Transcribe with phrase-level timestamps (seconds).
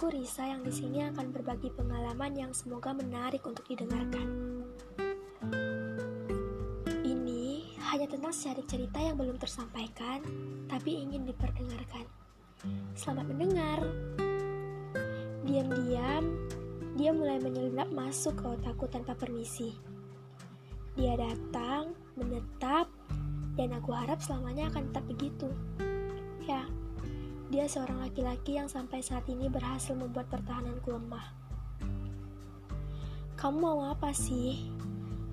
[0.00, 4.28] Aku Risa yang di sini akan berbagi pengalaman yang semoga menarik untuk didengarkan.
[7.04, 10.24] Ini hanya tentang secarik cerita yang belum tersampaikan,
[10.72, 12.08] tapi ingin diperdengarkan.
[12.96, 13.84] Selamat mendengar.
[15.44, 16.48] Diam-diam,
[16.96, 19.76] dia mulai menyelinap masuk ke otakku tanpa permisi.
[20.96, 22.88] Dia datang, menetap,
[23.58, 25.52] dan aku harap selamanya akan tetap begitu.
[26.48, 26.64] Ya,
[27.50, 31.34] dia seorang laki-laki yang sampai saat ini berhasil membuat pertahananku lemah.
[33.34, 34.70] Kamu mau apa sih?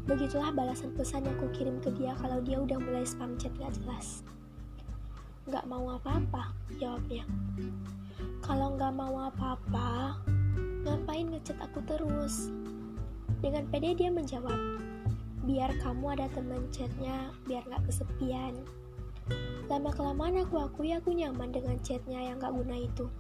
[0.09, 4.25] Begitulah balasan pesan yang kukirim ke dia kalau dia udah mulai spam chat gak jelas.
[5.45, 7.21] Gak mau apa-apa, jawabnya.
[8.41, 10.17] Kalau gak mau apa-apa,
[10.89, 12.49] ngapain ngechat aku terus?
[13.45, 14.57] Dengan pede dia menjawab,
[15.45, 18.57] biar kamu ada teman chatnya, biar gak kesepian.
[19.67, 23.11] Lama-kelamaan aku akui aku nyaman dengan chatnya yang gak guna itu.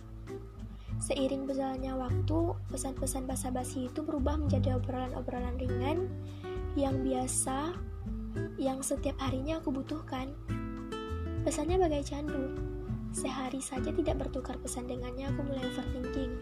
[0.97, 6.09] Seiring berjalannya waktu, pesan-pesan basa-basi itu berubah menjadi obrolan-obrolan ringan
[6.73, 7.77] yang biasa,
[8.57, 10.33] yang setiap harinya aku butuhkan.
[11.45, 12.57] Pesannya bagai candu.
[13.13, 16.33] Sehari saja tidak bertukar pesan dengannya, aku mulai overthinking.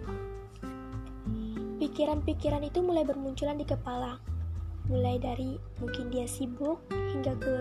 [1.76, 4.18] Pikiran-pikiran itu mulai bermunculan di kepala.
[4.88, 7.56] Mulai dari mungkin dia sibuk hingga ke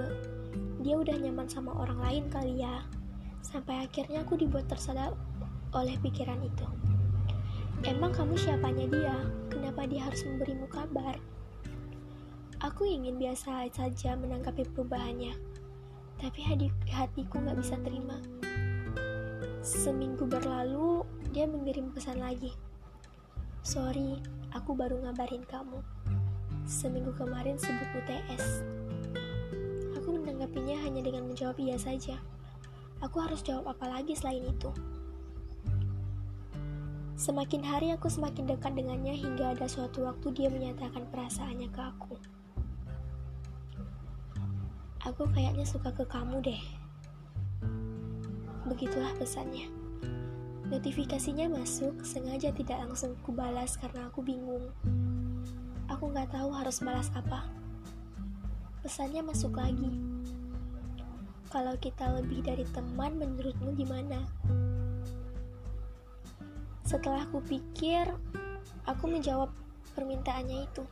[0.84, 2.84] dia udah nyaman sama orang lain kali ya.
[3.40, 5.16] Sampai akhirnya aku dibuat tersadar
[5.72, 6.68] oleh pikiran itu.
[7.88, 9.16] Emang kamu siapanya dia?
[9.48, 11.16] Kenapa dia harus memberimu kabar?
[12.60, 15.32] Aku ingin biasa saja menanggapi perubahannya,
[16.20, 18.20] tapi hati hatiku gak bisa terima.
[19.64, 22.52] Seminggu berlalu, dia mengirim pesan lagi.
[23.64, 24.20] Sorry,
[24.52, 25.80] aku baru ngabarin kamu.
[26.64, 28.83] Seminggu kemarin sibuk UTS
[30.34, 32.18] menanggapinya hanya dengan menjawab iya saja.
[32.98, 34.74] Aku harus jawab apa lagi selain itu?
[37.14, 42.18] Semakin hari aku semakin dekat dengannya hingga ada suatu waktu dia menyatakan perasaannya ke aku.
[45.06, 46.62] Aku kayaknya suka ke kamu deh.
[48.66, 49.70] Begitulah pesannya.
[50.66, 54.74] Notifikasinya masuk, sengaja tidak langsung kubalas karena aku bingung.
[55.86, 57.46] Aku nggak tahu harus balas apa.
[58.82, 60.13] Pesannya masuk lagi.
[61.54, 64.26] Kalau kita lebih dari teman, menurutmu gimana?
[66.82, 68.10] Setelah aku pikir,
[68.90, 69.54] aku menjawab
[69.94, 70.82] permintaannya itu.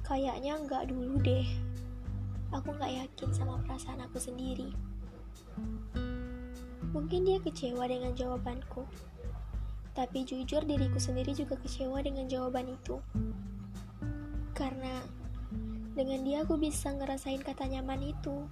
[0.00, 1.44] Kayaknya nggak dulu deh.
[2.56, 4.72] Aku nggak yakin sama perasaan aku sendiri.
[6.96, 8.88] Mungkin dia kecewa dengan jawabanku.
[9.92, 12.96] Tapi jujur diriku sendiri juga kecewa dengan jawaban itu.
[14.56, 15.04] Karena
[15.94, 18.50] dengan dia aku bisa ngerasain kata nyaman itu.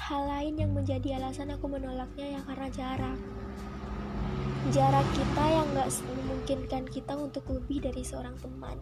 [0.00, 3.20] Hal lain yang menjadi alasan aku menolaknya ya karena jarak.
[4.72, 8.80] Jarak kita yang gak memungkinkan kita untuk lebih dari seorang teman.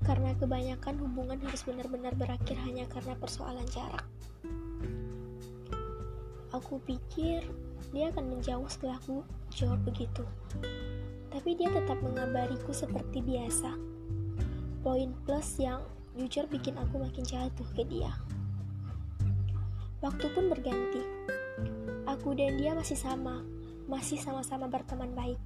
[0.00, 4.08] Karena kebanyakan hubungan harus benar-benar berakhir hanya karena persoalan jarak.
[6.56, 7.44] Aku pikir
[7.92, 9.20] dia akan menjauh setelah aku
[9.52, 10.24] jawab begitu.
[11.28, 13.89] Tapi dia tetap mengabariku seperti biasa
[14.80, 15.84] poin plus yang
[16.16, 18.12] jujur bikin aku makin jatuh ke dia.
[20.00, 21.04] Waktu pun berganti.
[22.08, 23.44] Aku dan dia masih sama,
[23.84, 25.36] masih sama-sama berteman baik.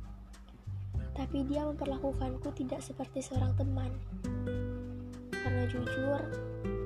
[1.14, 3.90] Tapi dia memperlakukanku tidak seperti seorang teman.
[5.34, 6.22] Karena jujur,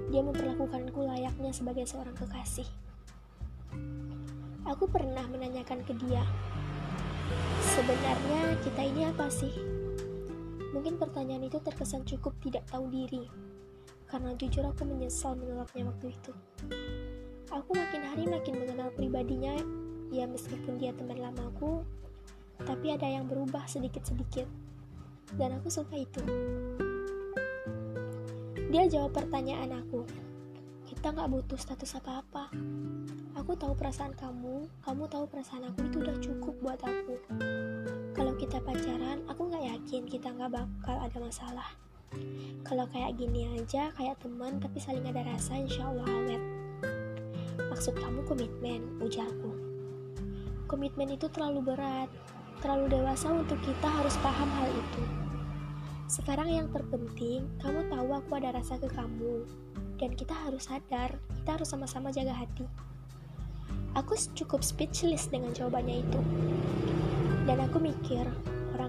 [0.09, 2.67] dia memperlakukanku layaknya sebagai seorang kekasih.
[4.65, 6.25] Aku pernah menanyakan ke dia,
[7.77, 9.68] sebenarnya kita ini apa sih?
[10.69, 13.25] Mungkin pertanyaan itu terkesan cukup tidak tahu diri,
[14.05, 16.33] karena jujur aku menyesal menolaknya waktu itu.
[17.49, 19.57] Aku makin hari makin mengenal pribadinya,
[20.13, 21.81] ya meskipun dia teman lamaku,
[22.69, 24.45] tapi ada yang berubah sedikit-sedikit,
[25.41, 26.21] dan aku suka itu.
[28.69, 30.05] Dia jawab pertanyaan aku,
[30.85, 32.53] kita nggak butuh status apa-apa.
[33.41, 37.17] Aku tahu perasaan kamu, kamu tahu perasaan aku itu udah cukup buat aku
[38.19, 39.47] kalau kita pacaran aku
[39.89, 41.65] yakin kita nggak bakal ada masalah.
[42.61, 46.43] Kalau kayak gini aja kayak teman tapi saling ada rasa insya Allah awet
[47.73, 49.49] maksud kamu komitmen ujarku.
[50.69, 52.13] Komitmen itu terlalu berat
[52.61, 55.03] terlalu dewasa untuk kita harus paham hal itu.
[56.05, 59.49] Sekarang yang terpenting kamu tahu aku ada rasa ke kamu
[59.97, 62.69] dan kita harus sadar kita harus sama-sama jaga hati.
[63.97, 66.21] Aku cukup speechless dengan jawabannya itu.
[67.49, 68.29] Dan aku mikir,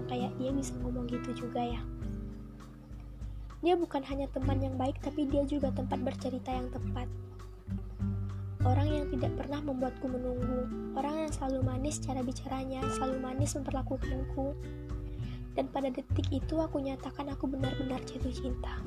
[0.00, 1.80] orang kayak dia bisa ngomong gitu juga ya.
[3.60, 7.04] Dia bukan hanya teman yang baik, tapi dia juga tempat bercerita yang tepat.
[8.60, 14.52] orang yang tidak pernah membuatku menunggu, orang yang selalu manis cara bicaranya, selalu manis memperlakukanku.
[15.56, 18.80] Dan pada detik itu aku nyatakan aku benar-benar jatuh cinta.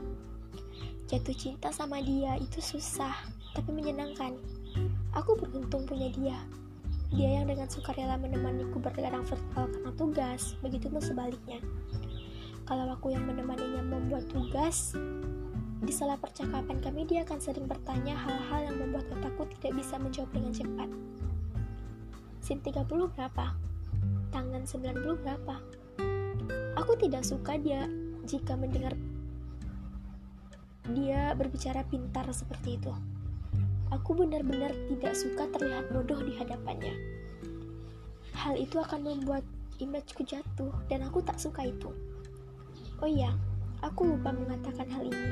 [1.09, 3.17] Jatuh cinta sama dia itu susah,
[3.57, 4.37] tapi menyenangkan.
[5.17, 6.37] Aku beruntung punya dia.
[7.13, 11.61] Dia yang dengan sukarela menemaniku berladang virtual karena tugas, begitu pun sebaliknya.
[12.65, 14.97] Kalau aku yang menemaninya membuat tugas,
[15.83, 20.31] di salah percakapan kami dia akan sering bertanya hal-hal yang membuat otakku tidak bisa menjawab
[20.33, 20.89] dengan cepat.
[22.41, 23.45] Sin 30 berapa?
[24.33, 25.55] Tangan 90 berapa?
[26.81, 27.85] Aku tidak suka dia
[28.25, 28.97] jika mendengar
[30.91, 32.91] dia berbicara pintar seperti itu.
[34.01, 36.97] Aku benar-benar tidak suka terlihat bodoh di hadapannya.
[38.33, 39.45] Hal itu akan membuat
[39.77, 41.93] imageku jatuh dan aku tak suka itu.
[42.97, 43.29] Oh iya,
[43.85, 45.29] aku lupa mengatakan hal ini.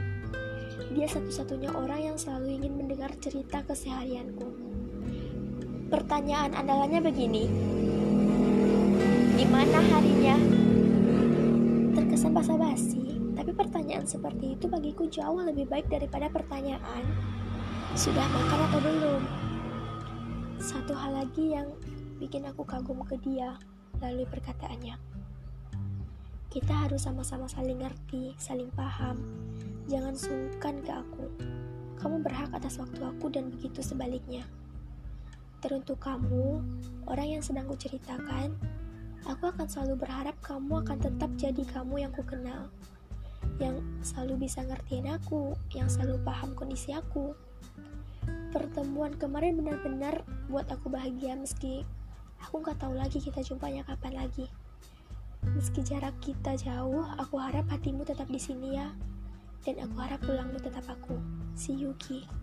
[0.94, 4.46] Dia satu-satunya orang yang selalu ingin mendengar cerita keseharianku.
[5.90, 7.50] Pertanyaan andalannya begini.
[9.42, 10.38] Di mana harinya?
[11.98, 17.04] Terkesan basa-basi, tapi pertanyaan seperti itu bagiku jauh lebih baik daripada pertanyaan
[17.92, 19.22] sudah makan atau belum.
[20.64, 21.68] Satu hal lagi yang
[22.24, 23.60] bikin aku kagum ke dia
[24.00, 24.96] melalui perkataannya.
[26.48, 29.20] Kita harus sama-sama saling ngerti, saling paham.
[29.92, 31.28] Jangan sungkan ke aku.
[32.00, 34.48] Kamu berhak atas waktu aku dan begitu sebaliknya.
[35.60, 36.64] Teruntuk kamu,
[37.12, 38.56] orang yang sedang kuceritakan,
[39.28, 42.72] aku akan selalu berharap kamu akan tetap jadi kamu yang ku kenal.
[43.60, 47.36] Yang selalu bisa ngertiin aku, yang selalu paham kondisi aku.
[48.52, 51.88] Pertemuan kemarin benar-benar buat aku bahagia meski
[52.44, 54.52] aku nggak tahu lagi kita jumpanya kapan lagi.
[55.56, 58.92] Meski jarak kita jauh, aku harap hatimu tetap di sini ya.
[59.64, 61.16] Dan aku harap pulangmu tetap aku.
[61.56, 62.41] Si Yuki.